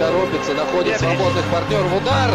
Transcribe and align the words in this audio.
торопится, 0.00 0.54
находит 0.54 0.98
свободных 0.98 1.44
партнеров. 1.46 1.92
Удар! 1.96 2.30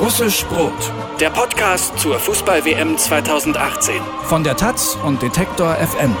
Russisch 0.00 0.44
Brot, 0.46 0.72
der 1.20 1.30
Podcast 1.30 1.98
zur 1.98 2.18
Fußball-WM 2.20 2.96
2018 2.96 3.96
von 4.24 4.44
der 4.44 4.56
Taz 4.56 4.96
und 5.04 5.20
Detektor 5.20 5.74
FM. 5.74 6.14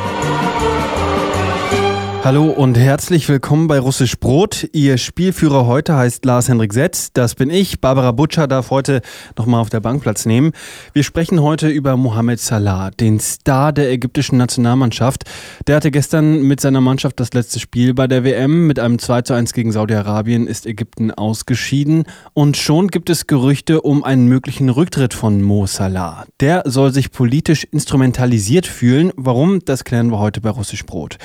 Hallo 2.23 2.51
und 2.51 2.77
herzlich 2.77 3.27
willkommen 3.29 3.65
bei 3.65 3.79
Russisch 3.79 4.19
Brot. 4.19 4.69
Ihr 4.73 4.99
Spielführer 4.99 5.65
heute 5.65 5.95
heißt 5.95 6.23
Lars-Henrik 6.23 6.71
Setz. 6.71 7.11
Das 7.13 7.33
bin 7.33 7.49
ich. 7.49 7.81
Barbara 7.81 8.11
Butcher 8.11 8.47
darf 8.47 8.69
heute 8.69 9.01
nochmal 9.39 9.59
auf 9.59 9.71
der 9.71 9.79
Bank 9.79 10.03
Platz 10.03 10.27
nehmen. 10.27 10.51
Wir 10.93 11.01
sprechen 11.03 11.41
heute 11.41 11.67
über 11.67 11.97
Mohamed 11.97 12.39
Salah, 12.39 12.91
den 12.91 13.19
Star 13.19 13.73
der 13.73 13.91
ägyptischen 13.91 14.37
Nationalmannschaft. 14.37 15.23
Der 15.65 15.77
hatte 15.77 15.89
gestern 15.89 16.43
mit 16.43 16.61
seiner 16.61 16.79
Mannschaft 16.79 17.19
das 17.19 17.33
letzte 17.33 17.59
Spiel 17.59 17.95
bei 17.95 18.05
der 18.05 18.23
WM. 18.23 18.67
Mit 18.67 18.77
einem 18.77 18.99
2 18.99 19.23
zu 19.23 19.33
1 19.33 19.53
gegen 19.53 19.71
Saudi-Arabien 19.71 20.45
ist 20.45 20.67
Ägypten 20.67 21.09
ausgeschieden. 21.09 22.03
Und 22.33 22.55
schon 22.55 22.89
gibt 22.89 23.09
es 23.09 23.25
Gerüchte 23.25 23.81
um 23.81 24.03
einen 24.03 24.27
möglichen 24.27 24.69
Rücktritt 24.69 25.15
von 25.15 25.41
Mo 25.41 25.65
Salah. 25.65 26.27
Der 26.39 26.61
soll 26.67 26.93
sich 26.93 27.11
politisch 27.11 27.63
instrumentalisiert 27.63 28.67
fühlen. 28.67 29.11
Warum? 29.15 29.65
Das 29.65 29.83
klären 29.83 30.11
wir 30.11 30.19
heute 30.19 30.39
bei 30.39 30.51
Russisch 30.51 30.85
Brot. 30.85 31.17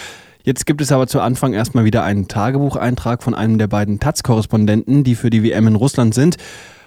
Jetzt 0.46 0.64
gibt 0.64 0.80
es 0.80 0.92
aber 0.92 1.08
zu 1.08 1.20
Anfang 1.20 1.54
erstmal 1.54 1.84
wieder 1.84 2.04
einen 2.04 2.28
Tagebucheintrag 2.28 3.20
von 3.20 3.34
einem 3.34 3.58
der 3.58 3.66
beiden 3.66 3.98
Taz-Korrespondenten, 3.98 5.02
die 5.02 5.16
für 5.16 5.28
die 5.28 5.42
WM 5.42 5.66
in 5.66 5.74
Russland 5.74 6.14
sind. 6.14 6.36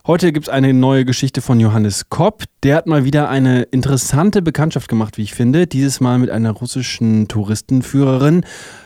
Heute 0.08 0.32
gibt 0.32 0.48
es 0.48 0.49
eine 0.49 0.73
neue 0.73 1.04
Geschichte 1.04 1.41
von 1.41 1.59
Johannes 1.59 2.08
Kopp. 2.08 2.45
Der 2.63 2.77
hat 2.77 2.88
mal 2.88 3.04
wieder 3.04 3.27
eine 3.27 3.63
interessante 3.63 4.41
Bekanntschaft 4.41 4.88
gemacht, 4.88 5.18
wie 5.18 5.23
ich 5.23 5.34
finde. 5.34 5.68
Dieses 5.68 5.99
Mal 5.99 6.20
mit 6.20 6.30
einer 6.30 6.52
russischen 6.52 7.27
Touristenführerin. 7.27 8.45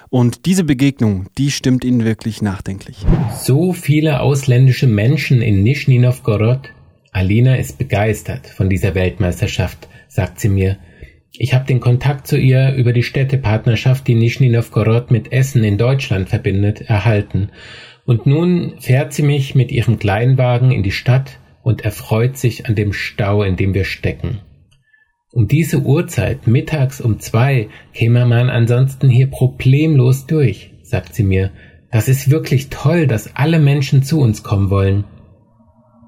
Und 0.10 0.48
diese 0.48 0.64
Begegnung, 0.64 1.28
die 1.38 1.52
stimmt 1.52 1.86
ihn 1.86 2.04
wirklich 2.04 2.42
nachdenklich. 2.42 3.06
So 3.44 3.74
viele 3.74 4.22
ausländische 4.22 4.88
Menschen 4.88 5.44
in 5.44 5.62
Nischni 5.62 6.00
Novgorod. 6.00 6.72
Alina 7.12 7.58
ist 7.58 7.78
begeistert 7.78 8.48
von 8.48 8.72
dieser 8.72 8.96
Weltmeisterschaft, 8.96 9.88
sagt 10.08 10.40
sie 10.40 10.50
mir. 10.50 10.78
Ich 11.36 11.56
habe 11.56 11.66
den 11.66 11.80
Kontakt 11.80 12.28
zu 12.28 12.38
ihr 12.38 12.76
über 12.76 12.94
die 12.94 13.02
Städtepartnerschaft, 13.02 14.08
die 14.08 14.14
Nischni 14.14 14.50
Novgorod 14.50 15.10
mit 15.10 15.32
Essen 15.32 15.64
in 15.64 15.80
Deutschland 15.80 16.30
verbindet, 16.30 16.82
erhalten. 16.82 17.50
Und 18.06 18.28
nun 18.28 18.76
fährt 18.80 19.14
sie 19.14 19.24
mich 19.24 19.56
mit 19.56 19.72
ihrem 19.72 19.98
Kleinwagen 19.98 20.72
in 20.72 20.84
die 20.84 20.92
Stadt 20.92 21.40
und 21.64 21.82
erfreut 21.82 22.38
sich 22.38 22.68
an 22.68 22.76
dem 22.76 22.94
Stau, 22.94 23.42
in 23.42 23.56
dem 23.56 23.74
wir 23.74 23.86
stecken. 23.86 24.42
Um 25.32 25.48
diese 25.48 25.80
Uhrzeit, 25.80 26.46
mittags 26.46 27.02
um 27.02 27.20
zwei, 27.20 27.70
käme 27.94 28.28
man 28.28 28.52
ansonsten 28.52 29.10
hier 29.10 29.28
problemlos 29.28 30.28
durch, 30.28 30.74
sagt 30.84 31.16
sie 31.16 31.24
mir. 31.24 31.50
Das 31.92 32.08
ist 32.08 32.30
wirklich 32.30 32.70
toll, 32.70 33.08
dass 33.08 33.36
alle 33.36 33.58
Menschen 33.58 34.04
zu 34.04 34.20
uns 34.20 34.44
kommen 34.44 34.70
wollen. 34.70 35.06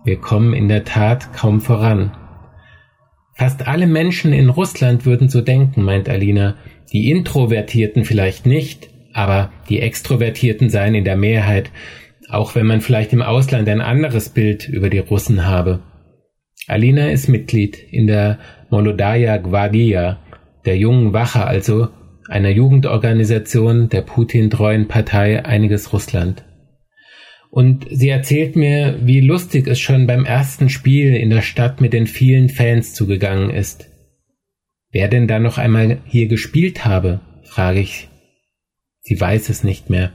Wir 0.03 0.17
kommen 0.17 0.53
in 0.53 0.67
der 0.67 0.83
Tat 0.83 1.33
kaum 1.33 1.61
voran. 1.61 2.11
Fast 3.36 3.67
alle 3.67 3.86
Menschen 3.86 4.31
in 4.31 4.50
Russland 4.50 5.05
würden 5.05 5.28
so 5.28 5.41
denken, 5.41 5.83
meint 5.83 6.08
Alina. 6.08 6.55
Die 6.94 7.11
Introvertierten 7.11 8.05
vielleicht 8.05 8.45
nicht, 8.45 8.89
aber 9.14 9.52
die 9.67 9.81
Extrovertierten 9.81 10.69
seien 10.69 10.95
in 10.95 11.03
der 11.03 11.17
Mehrheit, 11.17 11.69
auch 12.30 12.56
wenn 12.56 12.66
man 12.66 12.80
vielleicht 12.80 13.11
im 13.11 13.22
Ausland 13.22 13.67
ein 13.67 13.81
anderes 13.81 14.30
Bild 14.30 14.69
über 14.69 14.89
die 14.89 15.00
Russen 15.00 15.45
habe. 15.45 15.81
Alina 16.67 17.09
ist 17.09 17.28
Mitglied 17.28 17.78
in 17.91 18.08
der 18.08 18.39
Molodaya 18.69 19.38
Gvardia, 19.38 20.19
der 20.66 20.78
jungen 20.78 21.11
Wache 21.11 21.45
also, 21.45 21.89
einer 22.30 22.50
Jugendorganisation 22.50 23.89
der 23.89 24.02
Putin-treuen 24.02 24.88
Partei 24.88 25.45
Einiges 25.45 25.91
Russland. 25.91 26.44
Und 27.55 27.87
sie 27.89 28.09
erzählt 28.09 28.57
mir, 28.57 28.99
wie 29.01 29.21
lustig 29.21 29.66
es 29.67 29.79
schon 29.79 30.07
beim 30.07 30.25
ersten 30.25 30.67
Spiel 30.67 31.16
in 31.16 31.29
der 31.29 31.41
Stadt 31.41 31.79
mit 31.79 31.93
den 31.93 32.05
vielen 32.05 32.49
Fans 32.49 32.93
zugegangen 32.93 33.49
ist. 33.49 33.89
Wer 34.91 35.07
denn 35.07 35.25
da 35.25 35.39
noch 35.39 35.57
einmal 35.57 35.99
hier 36.05 36.27
gespielt 36.27 36.83
habe, 36.83 37.21
frage 37.45 37.79
ich. 37.79 38.09
Sie 38.99 39.17
weiß 39.17 39.47
es 39.47 39.63
nicht 39.63 39.89
mehr. 39.89 40.11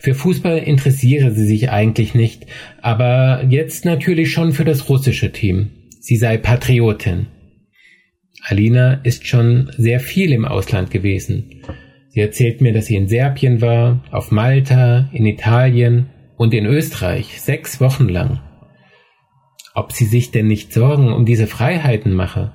Für 0.00 0.12
Fußball 0.12 0.58
interessiere 0.58 1.30
sie 1.30 1.46
sich 1.46 1.70
eigentlich 1.70 2.16
nicht, 2.16 2.46
aber 2.82 3.44
jetzt 3.48 3.84
natürlich 3.84 4.32
schon 4.32 4.52
für 4.52 4.64
das 4.64 4.88
russische 4.88 5.30
Team. 5.30 5.70
Sie 6.00 6.16
sei 6.16 6.36
Patriotin. 6.36 7.28
Alina 8.42 8.94
ist 9.04 9.28
schon 9.28 9.70
sehr 9.76 10.00
viel 10.00 10.32
im 10.32 10.44
Ausland 10.44 10.90
gewesen. 10.90 11.62
Sie 12.08 12.18
erzählt 12.18 12.60
mir, 12.60 12.72
dass 12.72 12.86
sie 12.86 12.96
in 12.96 13.06
Serbien 13.06 13.60
war, 13.60 14.02
auf 14.10 14.32
Malta, 14.32 15.08
in 15.12 15.26
Italien 15.26 16.08
und 16.40 16.54
in 16.54 16.64
Österreich 16.64 17.38
sechs 17.38 17.82
Wochen 17.82 18.08
lang. 18.08 18.40
Ob 19.74 19.92
sie 19.92 20.06
sich 20.06 20.30
denn 20.30 20.46
nicht 20.46 20.72
Sorgen 20.72 21.12
um 21.12 21.26
diese 21.26 21.46
Freiheiten 21.46 22.14
mache, 22.14 22.54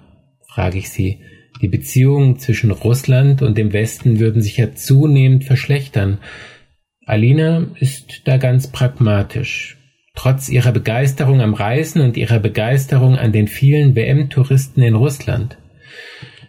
frage 0.50 0.80
ich 0.80 0.90
sie. 0.90 1.20
Die 1.62 1.68
Beziehungen 1.68 2.40
zwischen 2.40 2.72
Russland 2.72 3.44
und 3.44 3.60
dem 3.60 3.74
Westen 3.74 4.20
würden 4.20 4.42
sich 4.42 4.58
ja 4.58 4.74
zunehmend 4.74 5.44
verschlechtern. 5.44 6.18
Alina 7.06 7.68
ist 7.80 8.24
da 8.26 8.38
ganz 8.38 8.72
pragmatisch. 8.72 9.78
Trotz 10.16 10.50
ihrer 10.50 10.72
Begeisterung 10.72 11.42
am 11.42 11.54
Reisen 11.54 12.02
und 12.02 12.18
ihrer 12.18 12.40
Begeisterung 12.40 13.16
an 13.18 13.34
den 13.34 13.48
vielen 13.48 13.96
WM-Touristen 13.96 14.82
in 14.82 14.96
Russland. 14.96 15.60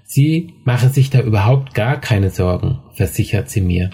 Sie 0.04 0.54
mache 0.64 0.88
sich 0.88 1.10
da 1.10 1.20
überhaupt 1.20 1.74
gar 1.74 2.00
keine 2.00 2.30
Sorgen, 2.30 2.78
versichert 2.94 3.50
sie 3.50 3.60
mir. 3.60 3.90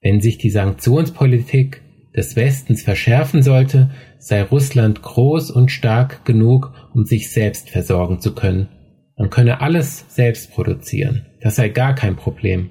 Wenn 0.00 0.20
sich 0.20 0.36
die 0.36 0.50
Sanktionspolitik 0.50 1.80
des 2.16 2.36
Westens 2.36 2.82
verschärfen 2.82 3.42
sollte, 3.42 3.90
sei 4.18 4.42
Russland 4.42 5.02
groß 5.02 5.50
und 5.50 5.70
stark 5.70 6.24
genug, 6.24 6.72
um 6.94 7.04
sich 7.04 7.32
selbst 7.32 7.70
versorgen 7.70 8.20
zu 8.20 8.34
können. 8.34 8.68
Man 9.16 9.30
könne 9.30 9.60
alles 9.60 10.04
selbst 10.08 10.52
produzieren. 10.52 11.26
Das 11.40 11.56
sei 11.56 11.68
gar 11.68 11.94
kein 11.94 12.16
Problem. 12.16 12.70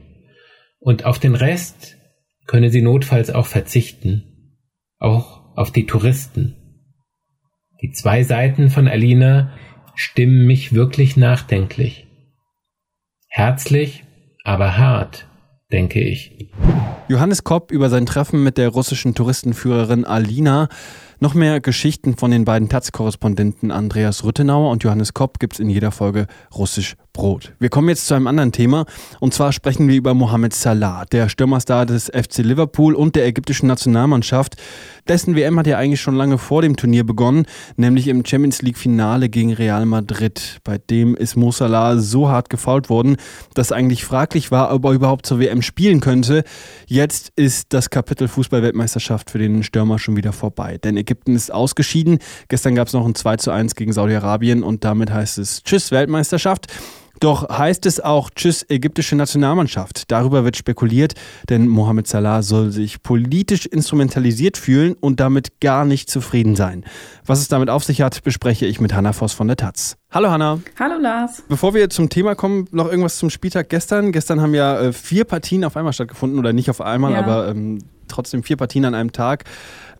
Und 0.79 1.05
auf 1.05 1.19
den 1.19 1.35
Rest 1.35 1.97
könne 2.47 2.69
sie 2.69 2.81
notfalls 2.81 3.29
auch 3.29 3.45
verzichten. 3.45 4.57
Auch 4.97 5.55
auf 5.55 5.71
die 5.71 5.85
Touristen. 5.85 6.55
Die 7.81 7.91
zwei 7.91 8.23
Seiten 8.23 8.69
von 8.69 8.87
Alina 8.87 9.51
stimmen 9.95 10.45
mich 10.45 10.73
wirklich 10.73 11.17
nachdenklich. 11.17 12.07
Herzlich, 13.27 14.03
aber 14.43 14.77
hart, 14.77 15.27
denke 15.71 15.99
ich. 15.99 16.31
Johannes 17.07 17.43
Kopp 17.43 17.71
über 17.71 17.89
sein 17.89 18.05
Treffen 18.05 18.43
mit 18.43 18.57
der 18.57 18.69
russischen 18.69 19.15
Touristenführerin 19.15 20.05
Alina. 20.05 20.69
Noch 21.23 21.35
mehr 21.35 21.61
Geschichten 21.61 22.17
von 22.17 22.31
den 22.31 22.45
beiden 22.45 22.67
Taz-Korrespondenten 22.67 23.69
Andreas 23.69 24.23
Rüttenauer 24.23 24.71
und 24.71 24.83
Johannes 24.83 25.13
Kopp 25.13 25.37
gibt's 25.37 25.59
in 25.59 25.69
jeder 25.69 25.91
Folge 25.91 26.25
Russisch 26.51 26.95
Brot. 27.13 27.53
Wir 27.59 27.69
kommen 27.69 27.89
jetzt 27.89 28.07
zu 28.07 28.13
einem 28.13 28.25
anderen 28.25 28.51
Thema 28.51 28.85
und 29.19 29.33
zwar 29.33 29.51
sprechen 29.51 29.87
wir 29.87 29.95
über 29.95 30.13
Mohamed 30.13 30.53
Salah, 30.53 31.05
der 31.05 31.29
Stürmerstar 31.29 31.85
des 31.85 32.05
FC 32.05 32.39
Liverpool 32.39 32.95
und 32.95 33.15
der 33.15 33.27
ägyptischen 33.27 33.67
Nationalmannschaft. 33.67 34.55
Dessen 35.07 35.35
WM 35.35 35.59
hat 35.59 35.67
ja 35.67 35.77
eigentlich 35.77 36.01
schon 36.01 36.15
lange 36.15 36.37
vor 36.37 36.61
dem 36.61 36.75
Turnier 36.75 37.03
begonnen, 37.03 37.45
nämlich 37.75 38.07
im 38.07 38.25
Champions 38.25 38.61
League 38.61 38.77
Finale 38.77 39.29
gegen 39.29 39.53
Real 39.53 39.85
Madrid. 39.85 40.59
Bei 40.63 40.77
dem 40.77 41.15
ist 41.15 41.35
Mo 41.35 41.51
Salah 41.51 41.97
so 41.97 42.29
hart 42.29 42.49
gefault 42.49 42.89
worden, 42.89 43.17
dass 43.53 43.71
eigentlich 43.71 44.05
fraglich 44.05 44.49
war, 44.49 44.73
ob 44.73 44.85
er 44.85 44.91
überhaupt 44.93 45.25
zur 45.25 45.39
WM 45.39 45.61
spielen 45.61 45.99
könnte. 45.99 46.43
Jetzt 46.87 47.31
ist 47.35 47.73
das 47.73 47.89
Kapitel 47.89 48.27
Fußballweltmeisterschaft 48.27 49.29
für 49.29 49.37
den 49.37 49.63
Stürmer 49.63 49.99
schon 49.99 50.15
wieder 50.15 50.33
vorbei, 50.33 50.77
denn 50.77 50.97
Ägypten 51.11 51.35
ist 51.35 51.53
ausgeschieden. 51.53 52.19
Gestern 52.47 52.75
gab 52.75 52.87
es 52.87 52.93
noch 52.93 53.05
ein 53.05 53.15
2 53.15 53.37
zu 53.37 53.51
1 53.51 53.75
gegen 53.75 53.91
Saudi-Arabien 53.91 54.63
und 54.63 54.85
damit 54.85 55.11
heißt 55.11 55.37
es 55.39 55.61
Tschüss 55.63 55.91
Weltmeisterschaft. 55.91 56.67
Doch 57.19 57.49
heißt 57.49 57.85
es 57.85 57.99
auch 57.99 58.31
Tschüss 58.31 58.65
ägyptische 58.67 59.15
Nationalmannschaft. 59.15 60.09
Darüber 60.09 60.43
wird 60.43 60.57
spekuliert, 60.57 61.13
denn 61.49 61.67
Mohamed 61.67 62.07
Salah 62.07 62.41
soll 62.41 62.71
sich 62.71 63.03
politisch 63.03 63.67
instrumentalisiert 63.67 64.57
fühlen 64.57 64.95
und 64.99 65.19
damit 65.19 65.59
gar 65.59 65.85
nicht 65.85 66.09
zufrieden 66.09 66.55
sein. 66.55 66.83
Was 67.25 67.39
es 67.39 67.47
damit 67.47 67.69
auf 67.69 67.83
sich 67.83 68.01
hat, 68.01 68.23
bespreche 68.23 68.65
ich 68.65 68.79
mit 68.79 68.95
Hanna 68.95 69.13
Voss 69.13 69.33
von 69.33 69.47
der 69.47 69.57
Taz. 69.57 69.97
Hallo 70.09 70.31
Hanna. 70.31 70.61
Hallo 70.79 70.95
Lars. 70.99 71.43
Bevor 71.47 71.75
wir 71.75 71.91
zum 71.91 72.09
Thema 72.09 72.33
kommen, 72.33 72.67
noch 72.71 72.87
irgendwas 72.87 73.17
zum 73.17 73.29
Spieltag 73.29 73.69
gestern. 73.69 74.11
Gestern 74.11 74.41
haben 74.41 74.55
ja 74.55 74.79
äh, 74.79 74.93
vier 74.93 75.25
Partien 75.25 75.63
auf 75.63 75.77
einmal 75.77 75.93
stattgefunden 75.93 76.39
oder 76.39 76.53
nicht 76.53 76.71
auf 76.71 76.81
einmal, 76.81 77.11
ja. 77.11 77.19
aber 77.19 77.49
ähm, 77.49 77.79
trotzdem 78.07 78.41
vier 78.43 78.57
Partien 78.57 78.85
an 78.85 78.95
einem 78.95 79.11
Tag. 79.11 79.45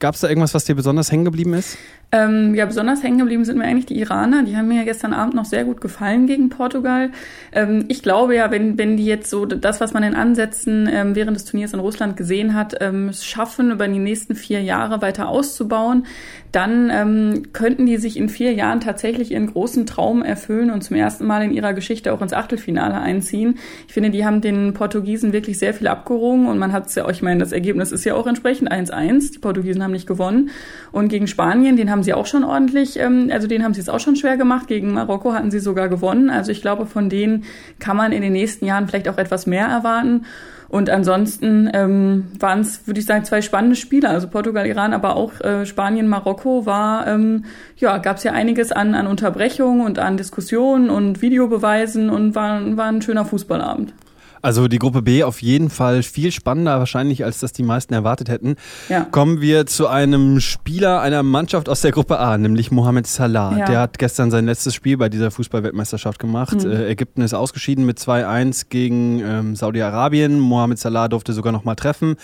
Gab 0.02 0.16
es 0.16 0.22
da 0.22 0.30
irgendwas, 0.30 0.56
was 0.56 0.66
dir 0.66 0.74
besonders 0.74 1.12
hängen 1.12 1.26
geblieben 1.26 1.54
ist? 1.54 1.78
Ähm, 2.14 2.56
ja, 2.56 2.66
besonders 2.66 3.04
hängen 3.04 3.20
geblieben 3.20 3.46
sind 3.46 3.58
mir 3.58 3.64
eigentlich 3.64 3.86
die 3.86 3.98
Iraner. 4.00 4.44
Die 4.44 4.58
haben 4.58 4.68
mir 4.68 4.80
ja 4.80 4.84
gestern 4.84 5.14
Abend 5.14 5.34
noch 5.34 5.46
sehr 5.46 5.64
gut 5.64 5.80
gefallen 5.80 6.28
gegen 6.28 6.50
Portugal. 6.50 7.12
Ähm, 7.54 7.86
ich 7.88 8.04
glaube 8.04 8.36
ja, 8.36 8.52
wenn, 8.52 8.78
wenn 8.78 8.98
die 8.98 9.06
jetzt 9.06 9.30
so 9.30 9.46
das, 9.46 9.80
was 9.80 9.94
man 9.94 10.04
in 10.04 10.14
Ansätzen 10.14 10.90
ähm, 10.92 11.16
während 11.16 11.38
des 11.38 11.46
Turniers 11.46 11.74
in 11.74 11.80
Russland 11.80 12.18
gesehen 12.18 12.54
hat, 12.54 12.76
ähm, 12.82 13.12
schaffen, 13.14 13.72
über 13.72 13.88
die 13.88 14.00
nächsten 14.00 14.36
vier 14.36 14.62
Jahre 14.62 15.02
weiter 15.02 15.30
auszubauen, 15.30 16.06
dann 16.52 16.90
ähm, 16.90 17.44
könnten 17.54 17.86
die 17.86 17.98
sich 17.98 18.18
in 18.18 18.28
vier 18.28 18.54
Jahren 18.54 18.82
tatsächlich 18.82 19.32
ihren 19.32 19.48
großen 19.48 19.86
Traum 19.86 20.22
erfüllen 20.22 20.70
und 20.70 20.84
zum 20.84 20.98
ersten 20.98 21.26
Mal 21.26 21.44
in 21.44 21.54
ihrer 21.54 21.74
Geschichte 21.74 22.12
auch 22.12 22.22
ins 22.22 22.34
Achtelfinale 22.34 23.00
einziehen. 23.00 23.58
Ich 23.88 23.94
finde, 23.94 24.10
die 24.10 24.26
haben 24.26 24.42
den 24.42 24.74
Portugiesen 24.74 25.32
wirklich 25.32 25.60
sehr 25.60 25.74
viel 25.74 25.88
abgerungen 25.88 26.48
und 26.48 26.58
man 26.58 26.74
hat 26.74 26.88
es 26.88 26.96
ja 26.96 27.06
auch, 27.06 27.12
ich 27.12 27.22
meine, 27.22 27.40
das 27.40 27.54
Ergebnis 27.54 27.94
ist 27.94 28.04
ja 28.04 28.16
auch 28.16 28.28
entsprechend 28.28 28.70
1-1. 28.70 29.32
Die 29.34 29.40
Portugiesen 29.40 29.82
haben 29.82 29.92
nicht 29.92 30.08
gewonnen. 30.08 30.50
Und 30.92 31.08
gegen 31.08 31.28
Spanien, 31.28 31.78
den 31.78 31.90
haben 31.90 32.01
sie 32.04 32.14
auch 32.14 32.26
schon 32.26 32.44
ordentlich, 32.44 33.00
ähm, 33.00 33.30
also 33.32 33.48
den 33.48 33.64
haben 33.64 33.74
sie 33.74 33.82
es 33.82 33.90
auch 33.90 34.00
schon 34.00 34.16
schwer 34.16 34.38
gemacht. 34.38 34.68
Gegen 34.68 34.94
Marokko 34.94 35.34
hatten 35.34 35.52
sie 35.52 35.60
sogar 35.60 35.90
gewonnen. 35.90 36.30
Also 36.30 36.52
ich 36.52 36.62
glaube, 36.62 36.86
von 36.86 37.10
denen 37.10 37.44
kann 37.80 37.98
man 37.98 38.12
in 38.12 38.22
den 38.22 38.34
nächsten 38.34 38.66
Jahren 38.66 38.88
vielleicht 38.88 39.10
auch 39.10 39.18
etwas 39.18 39.46
mehr 39.46 39.68
erwarten. 39.68 40.26
Und 40.72 40.90
ansonsten 40.90 41.70
ähm, 41.74 42.28
waren 42.40 42.62
es, 42.62 42.88
würde 42.88 43.02
ich 43.02 43.06
sagen, 43.06 43.26
zwei 43.26 43.42
spannende 43.42 43.76
Spiele. 43.76 44.08
Also 44.08 44.30
Portugal, 44.30 44.66
Iran, 44.66 44.94
aber 44.94 45.18
auch 45.18 45.42
äh, 45.42 45.66
Spanien, 45.66 46.08
Marokko 46.08 46.66
war, 46.66 47.08
ähm, 47.08 47.44
ja, 47.76 47.98
gab 47.98 48.18
es 48.18 48.24
ja 48.24 48.32
einiges 48.32 48.72
an, 48.72 48.96
an 48.96 49.06
Unterbrechungen 49.06 49.86
und 49.86 50.00
an 50.00 50.16
Diskussionen 50.16 50.90
und 50.90 51.22
Videobeweisen 51.22 52.10
und 52.10 52.36
war, 52.36 52.78
war 52.78 52.86
ein 52.86 53.02
schöner 53.02 53.26
Fußballabend. 53.26 53.94
Also 54.42 54.68
die 54.68 54.80
Gruppe 54.80 55.02
B 55.02 55.24
auf 55.24 55.42
jeden 55.42 55.70
Fall 55.70 56.04
viel 56.04 56.32
spannender 56.32 56.80
wahrscheinlich, 56.80 57.24
als 57.24 57.40
das 57.40 57.54
die 57.54 57.64
meisten 57.64 57.94
erwartet 57.94 58.30
hätten. 58.30 58.56
Ja. 58.90 59.02
Kommen 59.02 59.42
wir 59.42 59.66
zu 59.66 59.88
einem 59.88 60.40
Spieler 60.40 61.02
einer 61.02 61.24
Mannschaft 61.24 61.70
aus 61.70 61.82
der 61.82 61.92
Gruppe 61.92 62.20
A, 62.20 62.38
nämlich 62.38 62.72
Mohamed 62.72 63.08
Salah. 63.08 63.58
Ja. 63.58 63.66
Der 63.66 63.80
hat 63.80 64.00
gestern 64.00 64.32
sein 64.32 64.46
letztes 64.46 64.74
Spiel 64.74 64.98
bei 64.98 65.10
dieser 65.10 65.32
Fußballweltmeisterschaft 65.32 66.20
gemacht. 66.20 66.64
Mhm. 66.64 66.72
Äh, 66.72 66.90
Ägypten 66.90 67.22
ist 67.22 67.34
ausgeschieden 67.34 67.86
mit 67.86 68.00
2-1 68.00 68.66
gegen 68.70 69.20
ähm, 69.20 69.56
Saudi-Arabien. 69.56 70.40
Mohamed 70.40 70.80
Salah 70.80 71.08
durfte 71.08 71.34
sogar 71.34 71.52
noch 71.52 71.64
mal 71.64 71.76
treffen. 71.76 72.16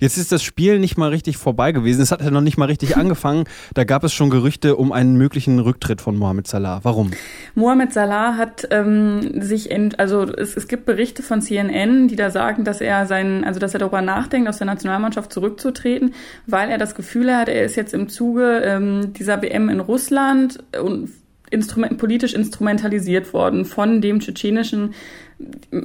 Jetzt 0.00 0.16
ist 0.16 0.32
das 0.32 0.42
Spiel 0.42 0.78
nicht 0.78 0.96
mal 0.96 1.10
richtig 1.10 1.36
vorbei 1.36 1.72
gewesen. 1.72 2.00
Es 2.00 2.12
hat 2.12 2.22
ja 2.22 2.30
noch 2.30 2.40
nicht 2.40 2.56
mal 2.56 2.66
richtig 2.66 2.96
angefangen. 2.98 3.44
Da 3.74 3.84
gab 3.84 4.04
es 4.04 4.12
schon 4.12 4.30
Gerüchte 4.30 4.76
um 4.76 4.92
einen 4.92 5.16
möglichen 5.16 5.58
Rücktritt 5.58 6.00
von 6.00 6.16
Mohamed 6.16 6.46
Salah. 6.46 6.80
Warum? 6.82 7.10
Mohamed 7.54 7.92
Salah 7.92 8.36
hat 8.36 8.66
ähm, 8.70 9.42
sich, 9.42 9.70
in, 9.70 9.94
also 9.96 10.22
es, 10.22 10.56
es 10.56 10.68
gibt 10.68 10.86
Berichte 10.86 11.22
von 11.22 11.42
CNN, 11.42 11.57
CNN, 11.58 12.08
die 12.08 12.16
da 12.16 12.30
sagen, 12.30 12.64
dass 12.64 12.80
er 12.80 13.06
seinen, 13.06 13.44
also 13.44 13.58
dass 13.58 13.74
er 13.74 13.80
darüber 13.80 14.02
nachdenkt, 14.02 14.48
aus 14.48 14.58
der 14.58 14.66
Nationalmannschaft 14.66 15.32
zurückzutreten, 15.32 16.14
weil 16.46 16.70
er 16.70 16.78
das 16.78 16.94
Gefühl 16.94 17.34
hat, 17.34 17.48
er 17.48 17.64
ist 17.64 17.76
jetzt 17.76 17.94
im 17.94 18.08
Zuge 18.08 18.62
ähm, 18.64 19.12
dieser 19.12 19.42
WM 19.42 19.68
in 19.68 19.80
Russland 19.80 20.58
und 20.80 21.10
instrument, 21.50 21.98
politisch 21.98 22.34
instrumentalisiert 22.34 23.32
worden 23.32 23.64
von 23.64 24.00
dem 24.00 24.20
tschetschenischen, 24.20 24.94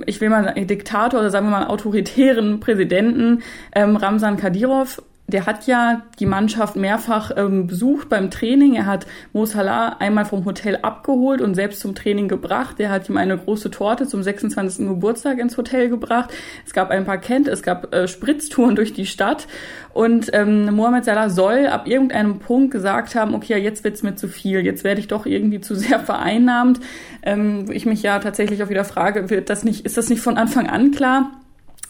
ich 0.06 0.20
will 0.20 0.30
mal 0.30 0.44
sagen, 0.44 0.68
Diktator 0.68 1.20
oder 1.20 1.30
sagen 1.30 1.48
wir 1.48 1.52
mal 1.52 1.68
autoritären 1.68 2.60
Präsidenten 2.60 3.44
ähm, 3.74 3.96
Ramsan 3.96 4.38
Kadyrov 4.38 5.02
der 5.28 5.46
hat 5.46 5.68
ja 5.68 6.02
die 6.20 6.26
Mannschaft 6.26 6.76
mehrfach 6.76 7.32
ähm, 7.38 7.66
besucht 7.66 8.10
beim 8.10 8.30
Training. 8.30 8.76
Er 8.76 8.86
hat 8.86 9.08
Mo 9.32 9.46
Salah 9.46 9.96
einmal 10.00 10.26
vom 10.26 10.44
Hotel 10.44 10.80
abgeholt 10.82 11.42
und 11.42 11.56
selbst 11.56 11.80
zum 11.80 11.96
Training 11.96 12.28
gebracht. 12.28 12.80
Er 12.80 12.90
hat 12.90 13.08
ihm 13.08 13.16
eine 13.16 13.38
große 13.38 13.72
Torte 13.72 14.06
zum 14.06 14.22
26. 14.22 14.86
Geburtstag 14.86 15.40
ins 15.40 15.56
Hotel 15.56 15.90
gebracht. 15.90 16.34
Es 16.66 16.74
gab 16.74 16.92
ein 16.92 17.06
paar 17.06 17.20
Kent, 17.20 17.48
es 17.48 17.64
gab 17.64 17.94
äh, 17.96 18.08
Spritztouren 18.08 18.76
durch 18.76 18.94
die 18.94 19.06
Stadt. 19.06 19.48
Und 19.94 20.30
ähm, 20.34 20.66
Mohamed 20.76 21.06
Salah 21.06 21.30
soll 21.30 21.68
ab 21.68 21.88
irgendeinem 21.88 22.40
Punkt 22.40 22.72
gesagt 22.72 23.16
haben, 23.16 23.34
okay, 23.34 23.58
jetzt 23.58 23.84
wird's 23.86 24.04
mir 24.04 24.16
zu 24.16 24.28
viel, 24.28 24.60
jetzt 24.66 24.84
werde 24.84 25.00
ich 25.00 25.08
doch 25.08 25.26
irgendwie 25.26 25.62
zu 25.62 25.74
sehr 25.74 26.00
vereinnahmt. 26.02 26.82
Ähm, 27.22 27.66
ich 27.72 27.86
mich 27.86 28.04
ja 28.04 28.20
tatsächlich 28.20 28.62
auch 28.62 28.70
wieder 28.70 28.84
frage, 28.84 29.30
wird 29.30 29.50
das 29.50 29.64
nicht, 29.64 29.86
ist 29.86 29.96
das 29.96 30.10
nicht 30.10 30.22
von 30.22 30.38
Anfang 30.38 30.68
an 30.68 30.92
klar? 30.92 31.32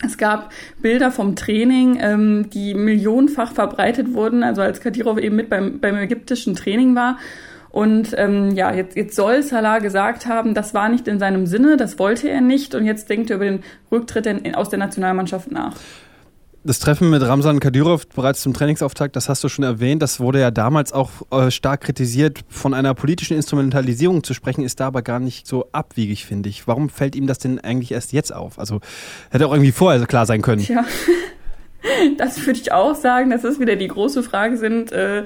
Es 0.06 0.18
gab 0.18 0.52
Bilder 0.82 1.12
vom 1.12 1.36
Training, 1.36 1.98
ähm, 2.02 2.50
die 2.50 2.74
millionenfach 2.74 3.54
verbreitet 3.54 4.14
wurden, 4.14 4.44
also 4.44 4.62
als 4.62 4.82
Kadirov 4.82 5.18
eben 5.18 5.36
mit 5.36 5.50
beim, 5.50 5.80
beim 5.80 5.96
ägyptischen 5.96 6.56
Training 6.56 6.96
war. 6.96 7.18
Und 7.70 8.14
ähm, 8.18 8.52
ja, 8.52 8.72
jetzt, 8.72 8.96
jetzt 8.96 9.16
soll 9.16 9.42
Salah 9.42 9.80
gesagt 9.80 10.28
haben, 10.28 10.54
das 10.54 10.76
war 10.76 10.90
nicht 10.90 11.08
in 11.08 11.18
seinem 11.18 11.48
Sinne, 11.48 11.76
das 11.76 11.98
wollte 11.98 12.30
er 12.30 12.42
nicht 12.42 12.76
und 12.76 12.86
jetzt 12.86 13.10
denkt 13.10 13.32
er 13.32 13.38
über 13.38 13.46
den 13.46 13.64
Rücktritt 13.92 14.28
in, 14.28 14.54
aus 14.54 14.70
der 14.70 14.78
Nationalmannschaft 14.78 15.52
nach. 15.52 15.76
Das 16.66 16.80
Treffen 16.80 17.10
mit 17.10 17.22
Ramsan 17.22 17.60
Kadyrov 17.60 18.08
bereits 18.08 18.42
zum 18.42 18.54
Trainingsauftakt, 18.54 19.18
das 19.18 19.28
hast 19.28 19.44
du 19.44 19.50
schon 19.50 19.66
erwähnt, 19.66 20.02
das 20.02 20.22
wurde 20.22 20.40
ja 20.40 20.50
damals 20.50 20.94
auch 20.94 21.10
äh, 21.30 21.52
stark 21.52 21.82
kritisiert. 21.82 22.40
Von 22.48 22.74
einer 22.74 22.94
politischen 22.94 23.36
Instrumentalisierung 23.36 24.24
zu 24.24 24.34
sprechen, 24.34 24.64
ist 24.64 24.80
da 24.80 24.88
aber 24.88 25.02
gar 25.02 25.20
nicht 25.20 25.46
so 25.46 25.68
abwiegig, 25.74 26.26
finde 26.26 26.48
ich. 26.48 26.66
Warum 26.66 26.88
fällt 26.88 27.18
ihm 27.18 27.28
das 27.28 27.40
denn 27.40 27.60
eigentlich 27.60 27.92
erst 27.92 28.14
jetzt 28.14 28.34
auf? 28.34 28.60
Also 28.60 28.80
hätte 29.30 29.46
auch 29.48 29.52
irgendwie 29.52 29.74
vorher 29.74 30.06
klar 30.06 30.26
sein 30.26 30.42
können. 30.42 30.62
Tja, 30.62 30.86
das 32.18 32.46
würde 32.46 32.60
ich 32.60 32.72
auch 32.72 32.96
sagen, 32.96 33.32
dass 33.32 33.42
das 33.42 33.60
wieder 33.60 33.76
die 33.76 33.90
große 33.90 34.24
Frage 34.24 34.56
sind. 34.56 34.94
Äh, 34.94 35.26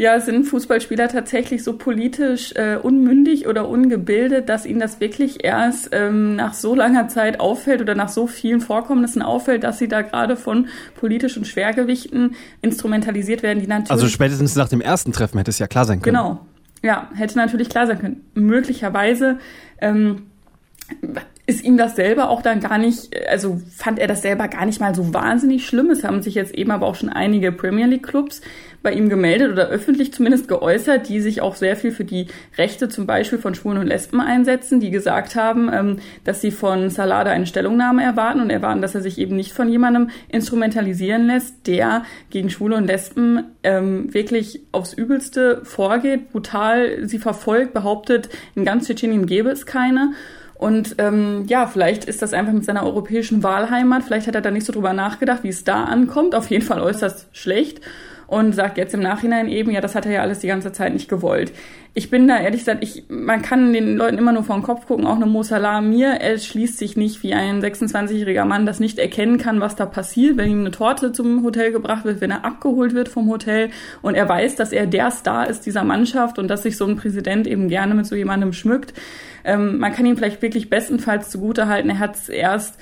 ja, 0.00 0.18
sind 0.18 0.44
Fußballspieler 0.44 1.08
tatsächlich 1.08 1.62
so 1.62 1.74
politisch 1.74 2.54
äh, 2.54 2.78
unmündig 2.82 3.46
oder 3.46 3.68
ungebildet, 3.68 4.48
dass 4.48 4.64
ihnen 4.64 4.80
das 4.80 4.98
wirklich 4.98 5.44
erst 5.44 5.90
ähm, 5.92 6.36
nach 6.36 6.54
so 6.54 6.74
langer 6.74 7.08
Zeit 7.08 7.38
auffällt 7.38 7.82
oder 7.82 7.94
nach 7.94 8.08
so 8.08 8.26
vielen 8.26 8.62
Vorkommnissen 8.62 9.20
auffällt, 9.20 9.62
dass 9.62 9.76
sie 9.76 9.88
da 9.88 10.00
gerade 10.00 10.38
von 10.38 10.68
politischen 10.98 11.44
Schwergewichten 11.44 12.34
instrumentalisiert 12.62 13.42
werden, 13.42 13.60
die 13.60 13.66
natürlich. 13.66 13.90
Also 13.90 14.08
spätestens 14.08 14.56
nach 14.56 14.70
dem 14.70 14.80
ersten 14.80 15.12
Treffen 15.12 15.36
hätte 15.36 15.50
es 15.50 15.58
ja 15.58 15.66
klar 15.66 15.84
sein 15.84 16.00
können. 16.00 16.16
Genau. 16.16 16.46
Ja, 16.82 17.10
hätte 17.14 17.36
natürlich 17.36 17.68
klar 17.68 17.86
sein 17.86 17.98
können. 17.98 18.24
Möglicherweise 18.32 19.38
ähm, 19.82 20.22
ist 21.46 21.64
ihm 21.64 21.76
das 21.76 21.96
selber 21.96 22.30
auch 22.30 22.42
dann 22.42 22.60
gar 22.60 22.78
nicht, 22.78 23.10
also 23.28 23.60
fand 23.74 23.98
er 23.98 24.06
das 24.06 24.22
selber 24.22 24.48
gar 24.48 24.66
nicht 24.66 24.80
mal 24.80 24.94
so 24.94 25.12
wahnsinnig 25.12 25.66
schlimm. 25.66 25.90
Es 25.90 26.04
haben 26.04 26.22
sich 26.22 26.34
jetzt 26.34 26.54
eben 26.54 26.70
aber 26.70 26.86
auch 26.86 26.94
schon 26.94 27.08
einige 27.08 27.50
Premier 27.50 27.86
League 27.86 28.06
Clubs 28.06 28.40
bei 28.82 28.92
ihm 28.92 29.08
gemeldet 29.08 29.52
oder 29.52 29.68
öffentlich 29.68 30.12
zumindest 30.12 30.48
geäußert, 30.48 31.08
die 31.08 31.20
sich 31.20 31.42
auch 31.42 31.54
sehr 31.54 31.76
viel 31.76 31.90
für 31.90 32.04
die 32.04 32.28
Rechte 32.56 32.88
zum 32.88 33.06
Beispiel 33.06 33.38
von 33.38 33.54
Schwulen 33.54 33.78
und 33.78 33.86
Lesben 33.86 34.20
einsetzen, 34.20 34.80
die 34.80 34.90
gesagt 34.90 35.36
haben, 35.36 35.70
ähm, 35.72 35.98
dass 36.24 36.40
sie 36.40 36.50
von 36.50 36.88
Salada 36.88 37.30
eine 37.30 37.46
Stellungnahme 37.46 38.02
erwarten 38.02 38.40
und 38.40 38.50
erwarten, 38.50 38.80
dass 38.80 38.94
er 38.94 39.02
sich 39.02 39.18
eben 39.18 39.36
nicht 39.36 39.52
von 39.52 39.68
jemandem 39.68 40.10
instrumentalisieren 40.28 41.26
lässt, 41.26 41.66
der 41.66 42.04
gegen 42.30 42.48
Schwule 42.48 42.76
und 42.76 42.86
Lesben 42.86 43.44
ähm, 43.62 44.12
wirklich 44.14 44.62
aufs 44.72 44.94
Übelste 44.94 45.60
vorgeht, 45.64 46.30
brutal 46.32 47.06
sie 47.06 47.18
verfolgt, 47.18 47.74
behauptet, 47.74 48.30
in 48.54 48.64
ganz 48.64 48.86
Tschetschenien 48.86 49.26
gäbe 49.26 49.50
es 49.50 49.66
keine. 49.66 50.12
Und 50.60 50.96
ähm, 50.98 51.46
ja, 51.46 51.66
vielleicht 51.66 52.04
ist 52.04 52.20
das 52.20 52.34
einfach 52.34 52.52
mit 52.52 52.66
seiner 52.66 52.84
europäischen 52.84 53.42
Wahlheimat, 53.42 54.04
vielleicht 54.04 54.26
hat 54.26 54.34
er 54.34 54.42
da 54.42 54.50
nicht 54.50 54.66
so 54.66 54.74
drüber 54.74 54.92
nachgedacht, 54.92 55.42
wie 55.42 55.48
es 55.48 55.64
da 55.64 55.84
ankommt, 55.84 56.34
auf 56.34 56.50
jeden 56.50 56.62
Fall 56.62 56.80
äußerst 56.80 57.28
schlecht 57.32 57.80
und 58.30 58.54
sagt 58.54 58.78
jetzt 58.78 58.94
im 58.94 59.00
Nachhinein 59.00 59.48
eben, 59.48 59.72
ja, 59.72 59.80
das 59.80 59.96
hat 59.96 60.06
er 60.06 60.12
ja 60.12 60.22
alles 60.22 60.38
die 60.38 60.46
ganze 60.46 60.70
Zeit 60.70 60.92
nicht 60.92 61.08
gewollt. 61.08 61.52
Ich 61.94 62.10
bin 62.10 62.28
da 62.28 62.38
ehrlich 62.38 62.60
gesagt, 62.60 62.84
ich, 62.84 63.02
man 63.08 63.42
kann 63.42 63.72
den 63.72 63.96
Leuten 63.96 64.18
immer 64.18 64.30
nur 64.30 64.44
vor 64.44 64.54
den 64.54 64.62
Kopf 64.62 64.86
gucken, 64.86 65.04
auch 65.04 65.16
eine 65.16 65.26
Mo 65.26 65.42
Salah 65.42 65.80
mir, 65.80 66.10
er 66.20 66.38
schließt 66.38 66.78
sich 66.78 66.96
nicht 66.96 67.24
wie 67.24 67.34
ein 67.34 67.60
26-jähriger 67.60 68.44
Mann, 68.44 68.66
das 68.66 68.78
nicht 68.78 69.00
erkennen 69.00 69.38
kann, 69.38 69.60
was 69.60 69.74
da 69.74 69.84
passiert, 69.84 70.36
wenn 70.36 70.48
ihm 70.48 70.60
eine 70.60 70.70
Torte 70.70 71.10
zum 71.10 71.42
Hotel 71.42 71.72
gebracht 71.72 72.04
wird, 72.04 72.20
wenn 72.20 72.30
er 72.30 72.44
abgeholt 72.44 72.94
wird 72.94 73.08
vom 73.08 73.28
Hotel 73.28 73.70
und 74.00 74.14
er 74.14 74.28
weiß, 74.28 74.54
dass 74.54 74.70
er 74.70 74.86
der 74.86 75.10
Star 75.10 75.50
ist 75.50 75.66
dieser 75.66 75.82
Mannschaft 75.82 76.38
und 76.38 76.46
dass 76.46 76.62
sich 76.62 76.76
so 76.76 76.86
ein 76.86 76.94
Präsident 76.94 77.48
eben 77.48 77.68
gerne 77.68 77.96
mit 77.96 78.06
so 78.06 78.14
jemandem 78.14 78.52
schmückt. 78.52 78.94
Ähm, 79.44 79.78
man 79.78 79.92
kann 79.92 80.06
ihm 80.06 80.16
vielleicht 80.16 80.40
wirklich 80.40 80.70
bestenfalls 80.70 81.30
zugutehalten, 81.30 81.90
er 81.90 81.98
hat 81.98 82.14
es 82.14 82.28
erst 82.28 82.78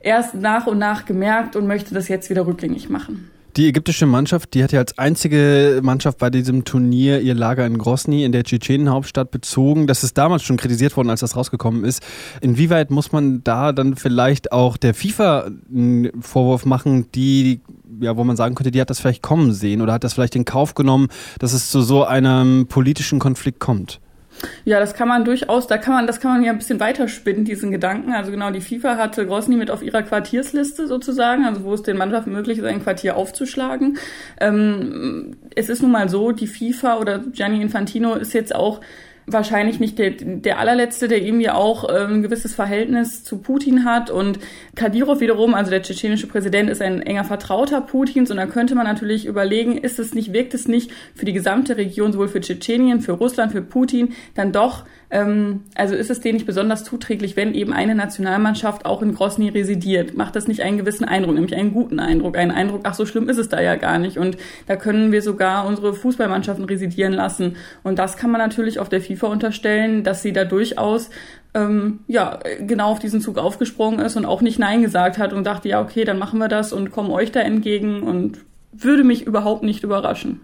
erst 0.00 0.34
nach 0.34 0.66
und 0.66 0.78
nach 0.78 1.04
gemerkt 1.04 1.54
und 1.54 1.68
möchte 1.68 1.94
das 1.94 2.08
jetzt 2.08 2.28
wieder 2.28 2.46
rückgängig 2.46 2.88
machen. 2.88 3.30
Die 3.60 3.68
ägyptische 3.68 4.06
Mannschaft, 4.06 4.54
die 4.54 4.64
hat 4.64 4.72
ja 4.72 4.80
als 4.80 4.96
einzige 4.96 5.80
Mannschaft 5.82 6.16
bei 6.16 6.30
diesem 6.30 6.64
Turnier 6.64 7.20
ihr 7.20 7.34
Lager 7.34 7.66
in 7.66 7.76
Grosny 7.76 8.24
in 8.24 8.32
der 8.32 8.42
Tschetschenen-Hauptstadt 8.42 9.30
bezogen. 9.30 9.86
Das 9.86 10.02
ist 10.02 10.16
damals 10.16 10.44
schon 10.44 10.56
kritisiert 10.56 10.96
worden, 10.96 11.10
als 11.10 11.20
das 11.20 11.36
rausgekommen 11.36 11.84
ist. 11.84 12.02
Inwieweit 12.40 12.90
muss 12.90 13.12
man 13.12 13.44
da 13.44 13.72
dann 13.72 13.96
vielleicht 13.96 14.50
auch 14.50 14.78
der 14.78 14.94
FIFA 14.94 15.50
einen 15.70 16.22
Vorwurf 16.22 16.64
machen, 16.64 17.12
die, 17.14 17.60
ja, 18.00 18.16
wo 18.16 18.24
man 18.24 18.34
sagen 18.34 18.54
könnte, 18.54 18.70
die 18.70 18.80
hat 18.80 18.88
das 18.88 18.98
vielleicht 18.98 19.22
kommen 19.22 19.52
sehen 19.52 19.82
oder 19.82 19.92
hat 19.92 20.04
das 20.04 20.14
vielleicht 20.14 20.36
in 20.36 20.46
Kauf 20.46 20.72
genommen, 20.72 21.08
dass 21.38 21.52
es 21.52 21.70
zu 21.70 21.82
so 21.82 22.06
einem 22.06 22.66
politischen 22.66 23.18
Konflikt 23.18 23.60
kommt? 23.60 24.00
Ja, 24.64 24.80
das 24.80 24.94
kann 24.94 25.08
man 25.08 25.24
durchaus, 25.24 25.66
da 25.66 25.78
kann 25.78 25.94
man, 25.94 26.06
das 26.06 26.20
kann 26.20 26.32
man 26.32 26.42
ja 26.42 26.52
ein 26.52 26.58
bisschen 26.58 26.80
weiterspinnen, 26.80 27.44
diesen 27.44 27.70
Gedanken. 27.70 28.12
Also 28.12 28.30
genau, 28.30 28.50
die 28.50 28.60
FIFA 28.60 28.96
hatte 28.96 29.26
Grosny 29.26 29.56
mit 29.56 29.70
auf 29.70 29.82
ihrer 29.82 30.02
Quartiersliste 30.02 30.86
sozusagen, 30.86 31.44
also 31.44 31.64
wo 31.64 31.74
es 31.74 31.82
den 31.82 31.96
Mannschaften 31.96 32.32
möglich 32.32 32.58
ist, 32.58 32.64
ein 32.64 32.82
Quartier 32.82 33.16
aufzuschlagen. 33.16 33.98
Ähm, 34.40 35.36
es 35.54 35.68
ist 35.68 35.82
nun 35.82 35.90
mal 35.90 36.08
so, 36.08 36.32
die 36.32 36.46
FIFA 36.46 36.98
oder 36.98 37.18
Gianni 37.18 37.60
Infantino 37.60 38.14
ist 38.14 38.32
jetzt 38.32 38.54
auch 38.54 38.80
wahrscheinlich 39.32 39.80
nicht 39.80 39.98
der, 39.98 40.10
der 40.10 40.58
allerletzte, 40.58 41.08
der 41.08 41.22
irgendwie 41.22 41.50
auch 41.50 41.88
äh, 41.88 42.06
ein 42.06 42.22
gewisses 42.22 42.54
Verhältnis 42.54 43.24
zu 43.24 43.38
Putin 43.38 43.84
hat. 43.84 44.10
Und 44.10 44.38
Kadyrov 44.74 45.20
wiederum, 45.20 45.54
also 45.54 45.70
der 45.70 45.82
tschetschenische 45.82 46.26
Präsident, 46.26 46.70
ist 46.70 46.82
ein 46.82 47.02
enger 47.02 47.24
Vertrauter 47.24 47.80
Putins. 47.80 48.30
Und 48.30 48.36
da 48.36 48.46
könnte 48.46 48.74
man 48.74 48.86
natürlich 48.86 49.26
überlegen, 49.26 49.78
ist 49.78 49.98
es 49.98 50.14
nicht, 50.14 50.32
wirkt 50.32 50.54
es 50.54 50.68
nicht 50.68 50.90
für 51.14 51.24
die 51.24 51.32
gesamte 51.32 51.76
Region, 51.76 52.12
sowohl 52.12 52.28
für 52.28 52.40
Tschetschenien, 52.40 53.00
für 53.00 53.12
Russland, 53.12 53.52
für 53.52 53.62
Putin, 53.62 54.14
dann 54.34 54.52
doch 54.52 54.84
ähm, 55.10 55.64
also 55.74 55.94
ist 55.94 56.10
es 56.10 56.20
denen 56.20 56.34
nicht 56.34 56.46
besonders 56.46 56.84
zuträglich, 56.84 57.36
wenn 57.36 57.54
eben 57.54 57.72
eine 57.72 57.94
Nationalmannschaft 57.94 58.86
auch 58.86 59.02
in 59.02 59.14
Grosny 59.14 59.48
residiert? 59.48 60.16
Macht 60.16 60.36
das 60.36 60.46
nicht 60.46 60.62
einen 60.62 60.78
gewissen 60.78 61.04
Eindruck, 61.04 61.34
nämlich 61.34 61.56
einen 61.56 61.72
guten 61.72 61.98
Eindruck, 61.98 62.38
einen 62.38 62.52
Eindruck, 62.52 62.82
ach 62.84 62.94
so 62.94 63.06
schlimm 63.06 63.28
ist 63.28 63.38
es 63.38 63.48
da 63.48 63.60
ja 63.60 63.76
gar 63.76 63.98
nicht 63.98 64.18
und 64.18 64.36
da 64.66 64.76
können 64.76 65.10
wir 65.10 65.22
sogar 65.22 65.66
unsere 65.66 65.94
Fußballmannschaften 65.94 66.64
residieren 66.64 67.12
lassen 67.12 67.56
und 67.82 67.98
das 67.98 68.16
kann 68.16 68.30
man 68.30 68.40
natürlich 68.40 68.78
auf 68.78 68.88
der 68.88 69.00
FIFA 69.00 69.26
unterstellen, 69.28 70.04
dass 70.04 70.22
sie 70.22 70.32
da 70.32 70.44
durchaus 70.44 71.10
ähm, 71.54 72.00
ja, 72.06 72.38
genau 72.60 72.92
auf 72.92 73.00
diesen 73.00 73.20
Zug 73.20 73.38
aufgesprungen 73.38 73.98
ist 74.00 74.16
und 74.16 74.24
auch 74.24 74.40
nicht 74.40 74.58
Nein 74.58 74.82
gesagt 74.82 75.18
hat 75.18 75.32
und 75.32 75.44
dachte, 75.44 75.68
ja, 75.68 75.80
okay, 75.82 76.04
dann 76.04 76.18
machen 76.18 76.38
wir 76.38 76.48
das 76.48 76.72
und 76.72 76.92
kommen 76.92 77.10
euch 77.10 77.32
da 77.32 77.40
entgegen 77.40 78.02
und 78.02 78.38
würde 78.72 79.02
mich 79.02 79.26
überhaupt 79.26 79.64
nicht 79.64 79.82
überraschen. 79.82 80.40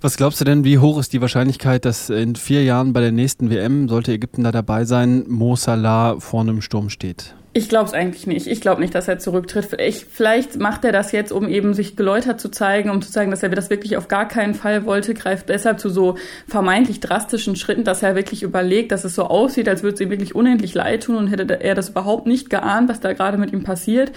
Was 0.00 0.16
glaubst 0.16 0.40
du 0.40 0.44
denn, 0.44 0.64
wie 0.64 0.78
hoch 0.78 0.98
ist 1.00 1.12
die 1.12 1.20
Wahrscheinlichkeit, 1.20 1.84
dass 1.84 2.08
in 2.08 2.36
vier 2.36 2.62
Jahren 2.62 2.92
bei 2.92 3.00
der 3.00 3.10
nächsten 3.10 3.50
WM, 3.50 3.88
sollte 3.88 4.12
Ägypten 4.12 4.44
da 4.44 4.52
dabei 4.52 4.84
sein, 4.84 5.24
Mo 5.26 5.56
Salah 5.56 6.20
vor 6.20 6.42
einem 6.42 6.62
Sturm 6.62 6.88
steht? 6.88 7.34
Ich 7.54 7.68
glaube 7.68 7.86
es 7.86 7.92
eigentlich 7.92 8.28
nicht. 8.28 8.46
Ich 8.46 8.60
glaube 8.60 8.80
nicht, 8.80 8.94
dass 8.94 9.08
er 9.08 9.18
zurücktritt. 9.18 9.80
Ich, 9.80 10.04
vielleicht 10.08 10.60
macht 10.60 10.84
er 10.84 10.92
das 10.92 11.10
jetzt, 11.10 11.32
um 11.32 11.48
eben 11.48 11.74
sich 11.74 11.96
geläutert 11.96 12.40
zu 12.40 12.50
zeigen, 12.50 12.90
um 12.90 13.02
zu 13.02 13.10
zeigen, 13.10 13.32
dass 13.32 13.42
er 13.42 13.48
das 13.48 13.70
wirklich 13.70 13.96
auf 13.96 14.06
gar 14.06 14.28
keinen 14.28 14.54
Fall 14.54 14.84
wollte, 14.84 15.14
greift 15.14 15.48
deshalb 15.48 15.80
zu 15.80 15.88
so 15.88 16.16
vermeintlich 16.46 17.00
drastischen 17.00 17.56
Schritten, 17.56 17.82
dass 17.82 18.04
er 18.04 18.14
wirklich 18.14 18.44
überlegt, 18.44 18.92
dass 18.92 19.04
es 19.04 19.16
so 19.16 19.24
aussieht, 19.24 19.68
als 19.68 19.82
würde 19.82 19.94
es 19.94 20.00
ihm 20.00 20.10
wirklich 20.10 20.36
unendlich 20.36 20.74
leid 20.74 21.02
tun 21.02 21.16
und 21.16 21.26
hätte 21.28 21.60
er 21.60 21.74
das 21.74 21.88
überhaupt 21.88 22.28
nicht 22.28 22.50
geahnt, 22.50 22.88
was 22.88 23.00
da 23.00 23.12
gerade 23.12 23.38
mit 23.38 23.52
ihm 23.52 23.64
passiert. 23.64 24.12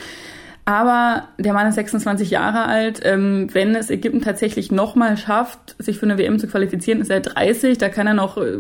Aber 0.63 1.29
der 1.39 1.53
Mann 1.53 1.67
ist 1.67 1.75
26 1.75 2.29
Jahre 2.29 2.65
alt. 2.65 3.01
Ähm, 3.03 3.47
wenn 3.51 3.75
es 3.75 3.89
Ägypten 3.89 4.21
tatsächlich 4.21 4.71
nochmal 4.71 5.17
schafft, 5.17 5.75
sich 5.79 5.97
für 5.97 6.05
eine 6.05 6.17
WM 6.17 6.37
zu 6.37 6.47
qualifizieren, 6.47 7.01
ist 7.01 7.09
er 7.09 7.19
30. 7.19 7.79
Da 7.79 7.89
kann 7.89 8.05
er 8.05 8.13
noch, 8.13 8.37
äh, 8.37 8.57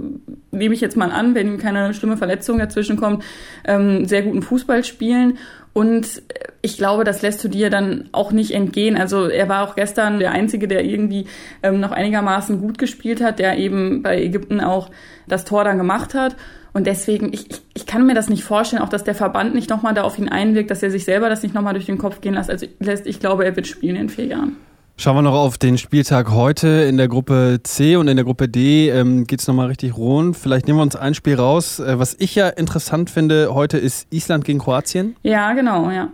nehme 0.51 0.73
ich 0.73 0.81
jetzt 0.81 0.97
mal 0.97 1.11
an, 1.11 1.35
wenn 1.35 1.59
keine 1.59 1.93
schlimme 1.93 2.17
Verletzung 2.17 2.57
dazwischen 2.57 2.97
kommt, 2.97 3.23
ähm, 3.65 4.05
sehr 4.05 4.23
guten 4.23 4.41
Fußball 4.41 4.83
spielen. 4.83 5.37
Und 5.73 6.21
ich 6.61 6.77
glaube, 6.77 7.03
das 7.03 7.21
lässt 7.21 7.43
du 7.43 7.47
dir 7.47 7.69
dann 7.69 8.09
auch 8.11 8.31
nicht 8.31 8.51
entgehen. 8.51 8.97
Also 8.97 9.27
er 9.27 9.47
war 9.47 9.63
auch 9.63 9.75
gestern 9.75 10.19
der 10.19 10.31
Einzige, 10.31 10.67
der 10.67 10.83
irgendwie 10.83 11.25
ähm, 11.63 11.79
noch 11.79 11.91
einigermaßen 11.91 12.59
gut 12.59 12.77
gespielt 12.77 13.21
hat, 13.21 13.39
der 13.39 13.57
eben 13.57 14.03
bei 14.03 14.21
Ägypten 14.21 14.59
auch 14.59 14.89
das 15.27 15.45
Tor 15.45 15.63
dann 15.63 15.77
gemacht 15.77 16.13
hat. 16.13 16.35
Und 16.73 16.87
deswegen, 16.87 17.33
ich, 17.33 17.49
ich, 17.49 17.61
ich 17.73 17.85
kann 17.85 18.05
mir 18.05 18.13
das 18.13 18.29
nicht 18.29 18.43
vorstellen, 18.43 18.81
auch 18.81 18.89
dass 18.89 19.03
der 19.03 19.15
Verband 19.15 19.55
nicht 19.55 19.69
nochmal 19.69 19.93
da 19.93 20.03
auf 20.03 20.17
ihn 20.17 20.29
einwirkt, 20.29 20.71
dass 20.71 20.83
er 20.83 20.91
sich 20.91 21.05
selber 21.05 21.29
das 21.29 21.43
nicht 21.43 21.55
nochmal 21.55 21.73
durch 21.73 21.85
den 21.85 21.97
Kopf 21.97 22.21
gehen 22.21 22.33
lässt. 22.33 22.49
Also 22.49 22.65
lässt. 22.79 23.07
Ich 23.07 23.19
glaube, 23.19 23.45
er 23.45 23.55
wird 23.55 23.67
spielen 23.67 23.95
in 23.95 24.09
vier 24.09 24.25
Jahren. 24.25 24.57
Schauen 25.01 25.15
wir 25.15 25.23
noch 25.23 25.33
auf 25.33 25.57
den 25.57 25.79
Spieltag 25.79 26.29
heute. 26.29 26.67
In 26.67 26.97
der 26.97 27.07
Gruppe 27.07 27.59
C 27.63 27.95
und 27.95 28.07
in 28.07 28.17
der 28.17 28.23
Gruppe 28.23 28.47
D 28.47 28.91
ähm, 28.91 29.25
geht 29.25 29.39
es 29.39 29.47
nochmal 29.47 29.65
richtig 29.65 29.97
rund. 29.97 30.37
Vielleicht 30.37 30.67
nehmen 30.67 30.77
wir 30.77 30.83
uns 30.83 30.95
ein 30.95 31.15
Spiel 31.15 31.37
raus. 31.37 31.79
Äh, 31.79 31.97
was 31.97 32.15
ich 32.19 32.35
ja 32.35 32.49
interessant 32.49 33.09
finde 33.09 33.51
heute 33.55 33.79
ist 33.79 34.05
Island 34.11 34.45
gegen 34.45 34.59
Kroatien. 34.59 35.15
Ja, 35.23 35.53
genau, 35.53 35.89
ja. 35.89 36.09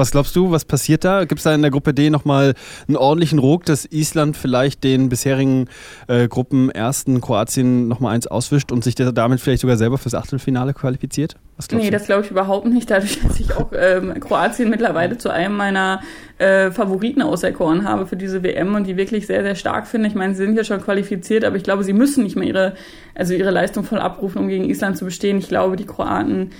Was 0.00 0.12
glaubst 0.12 0.34
du, 0.34 0.50
was 0.50 0.64
passiert 0.64 1.04
da? 1.04 1.26
Gibt 1.26 1.40
es 1.40 1.44
da 1.44 1.54
in 1.54 1.60
der 1.60 1.70
Gruppe 1.70 1.92
D 1.92 2.08
nochmal 2.08 2.54
einen 2.88 2.96
ordentlichen 2.96 3.38
Ruck, 3.38 3.66
dass 3.66 3.84
Island 3.84 4.34
vielleicht 4.34 4.82
den 4.82 5.10
bisherigen 5.10 5.68
äh, 6.08 6.26
Gruppenersten 6.26 7.20
Kroatien 7.20 7.86
nochmal 7.86 8.14
eins 8.14 8.26
auswischt 8.26 8.72
und 8.72 8.82
sich 8.82 8.94
damit 8.94 9.40
vielleicht 9.40 9.60
sogar 9.60 9.76
selber 9.76 9.98
fürs 9.98 10.14
Achtelfinale 10.14 10.72
qualifiziert? 10.72 11.36
Was 11.58 11.70
nee, 11.70 11.84
du? 11.84 11.90
das 11.90 12.06
glaube 12.06 12.24
ich 12.24 12.30
überhaupt 12.30 12.64
nicht. 12.64 12.90
Dadurch, 12.90 13.20
dass 13.20 13.38
ich 13.38 13.54
auch 13.54 13.72
ähm, 13.78 14.18
Kroatien 14.20 14.70
mittlerweile 14.70 15.18
zu 15.18 15.28
einem 15.28 15.58
meiner 15.58 16.00
äh, 16.38 16.70
Favoriten 16.70 17.20
auserkoren 17.20 17.86
habe 17.86 18.06
für 18.06 18.16
diese 18.16 18.42
WM 18.42 18.74
und 18.74 18.86
die 18.86 18.96
wirklich 18.96 19.26
sehr, 19.26 19.42
sehr 19.42 19.54
stark 19.54 19.86
finde. 19.86 20.08
Ich 20.08 20.14
meine, 20.14 20.34
sie 20.34 20.46
sind 20.46 20.56
ja 20.56 20.64
schon 20.64 20.80
qualifiziert, 20.80 21.44
aber 21.44 21.56
ich 21.56 21.62
glaube, 21.62 21.84
sie 21.84 21.92
müssen 21.92 22.24
nicht 22.24 22.36
mehr 22.36 22.48
ihre, 22.48 22.74
also 23.14 23.34
ihre 23.34 23.50
Leistung 23.50 23.84
voll 23.84 23.98
abrufen, 23.98 24.40
um 24.40 24.48
gegen 24.48 24.64
Island 24.64 24.96
zu 24.96 25.04
bestehen. 25.04 25.36
Ich 25.36 25.48
glaube, 25.48 25.76
die 25.76 25.84
Kroaten 25.84 26.52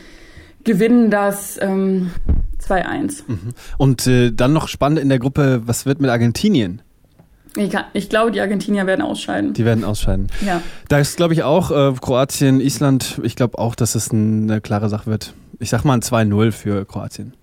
gewinnen 0.63 1.11
das 1.11 1.59
ähm, 1.63 2.11
2-1. 2.61 3.23
Mhm. 3.27 3.39
Und 3.79 4.07
äh, 4.07 4.33
dann 4.33 4.53
noch 4.53 4.69
spannend 4.69 4.99
in 5.01 5.09
der 5.09 5.19
Gruppe, 5.19 5.63
was 5.65 5.87
wird 5.87 6.01
mit 6.01 6.11
Argentinien? 6.11 6.83
Ich, 7.57 7.71
kann, 7.71 7.87
ich, 7.95 8.09
glaube, 8.09 8.31
die 8.31 8.41
Argentinier 8.41 8.87
werden 8.87 9.03
ausscheiden. 9.03 9.55
Die 9.55 9.65
werden 9.65 9.85
ausscheiden. 9.85 10.29
Ja. 10.45 10.63
Da 10.89 10.99
ist, 10.99 11.17
glaube 11.17 11.35
ich, 11.35 11.43
auch 11.43 11.71
äh, 11.71 11.95
Kroatien, 12.01 12.61
Island, 12.61 13.21
ich 13.25 13.35
glaube 13.35 13.59
auch, 13.59 13.75
dass 13.75 13.95
es 13.95 14.13
eine 14.13 14.61
klare 14.61 14.89
Sache 14.89 15.07
wird. 15.07 15.35
Ich 15.59 15.71
sag 15.71 15.85
mal 15.85 15.95
ein 15.95 16.03
2-0 16.03 16.53
für 16.53 16.85
Kroatien. 16.85 17.35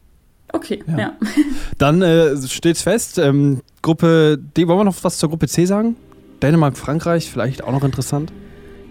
Okay, 0.54 0.82
ja. 0.88 0.98
ja. 0.98 1.14
Dann 1.78 2.02
äh, 2.02 2.38
steht's 2.38 2.82
fest. 2.84 3.18
Ähm, 3.18 3.62
Gruppe 3.82 4.38
D, 4.38 4.68
wollen 4.68 4.80
wir 4.80 4.86
noch 4.86 4.96
was 5.04 5.18
zur 5.18 5.30
Gruppe 5.30 5.48
C 5.48 5.66
sagen? 5.66 5.98
Dänemark, 6.42 6.78
Frankreich, 6.78 7.30
vielleicht 7.30 7.64
auch 7.64 7.72
noch 7.72 7.84
interessant? 7.84 8.32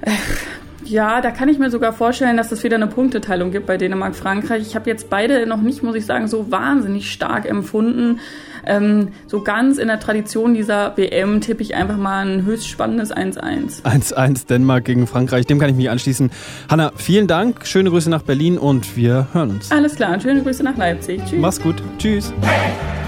Ja, 0.89 1.21
da 1.21 1.31
kann 1.31 1.49
ich 1.49 1.59
mir 1.59 1.71
sogar 1.71 1.93
vorstellen, 1.93 2.37
dass 2.37 2.53
es 2.53 2.63
wieder 2.63 2.77
eine 2.77 2.87
Punkteteilung 2.87 3.51
gibt 3.51 3.67
bei 3.67 3.77
Dänemark, 3.77 4.15
Frankreich. 4.15 4.63
Ich 4.63 4.75
habe 4.75 4.89
jetzt 4.89 5.11
beide 5.11 5.47
noch 5.47 5.61
nicht, 5.61 5.83
muss 5.83 5.97
ich 5.97 6.07
sagen, 6.07 6.29
so 6.29 6.51
wahnsinnig 6.51 7.11
stark 7.11 7.49
empfunden. 7.49 8.21
Ähm, 8.65 9.09
so 9.27 9.43
ganz 9.43 9.79
in 9.79 9.89
der 9.89 10.01
Tradition 10.01 10.55
dieser 10.55 10.97
WM 10.97 11.41
tippe 11.41 11.63
ich 11.63 11.75
einfach 11.75 11.97
mal 11.97 12.27
ein 12.27 12.45
höchst 12.45 12.69
spannendes 12.69 13.13
1-1. 13.13 13.83
1-1 13.83 14.47
Dänemark 14.49 14.85
gegen 14.85 15.07
Frankreich, 15.07 15.47
dem 15.47 15.59
kann 15.59 15.71
ich 15.71 15.77
mich 15.77 15.89
anschließen. 15.89 16.31
Hanna, 16.69 16.93
vielen 16.97 17.29
Dank, 17.29 17.67
schöne 17.67 17.91
Grüße 17.91 18.11
nach 18.11 18.23
Berlin 18.23 18.59
und 18.59 18.97
wir 18.97 19.29
hören 19.33 19.51
uns. 19.51 19.71
Alles 19.71 19.95
klar, 19.95 20.21
schöne 20.21 20.43
Grüße 20.43 20.63
nach 20.65 20.77
Leipzig. 20.77 21.21
Tschüss. 21.25 21.41
Mach's 21.41 21.61
gut. 21.61 21.77
Tschüss. 21.99 22.33
Hey! 22.43 23.06